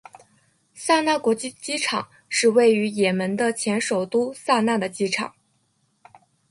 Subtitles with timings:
[0.73, 5.35] 萨那国际机场是位于也门的前首都萨那的机场。